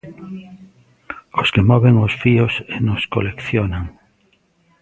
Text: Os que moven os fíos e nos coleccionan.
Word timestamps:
Os 1.41 1.47
que 1.53 1.65
moven 1.71 1.95
os 2.05 2.13
fíos 2.23 2.53
e 2.75 2.77
nos 2.87 3.03
coleccionan. 3.13 3.83